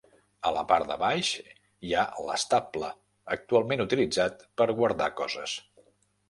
A 0.49 0.51
la 0.53 0.61
part 0.69 0.87
de 0.91 0.95
baix 1.01 1.27
hi 1.89 1.93
ha 1.99 2.05
l'estable, 2.29 2.89
actualment 3.37 3.85
utilitzat 3.85 4.43
per 4.63 4.69
guardar 4.81 5.11
coses. 5.23 5.55